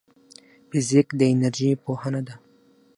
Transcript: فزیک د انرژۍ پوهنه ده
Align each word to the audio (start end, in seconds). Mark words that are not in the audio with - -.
فزیک 0.69 1.07
د 1.19 1.21
انرژۍ 1.31 1.69
پوهنه 1.83 2.21
ده 2.27 2.35